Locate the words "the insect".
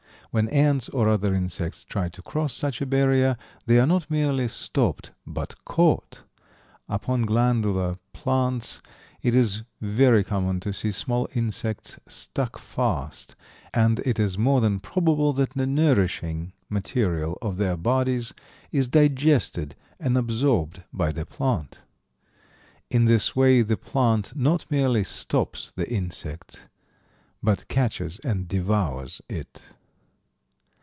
25.75-26.69